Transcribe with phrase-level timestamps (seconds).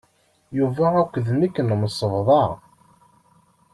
[0.57, 2.43] Yuba akked nekk nemsebḍa.